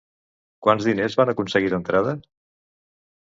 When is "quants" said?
0.67-0.87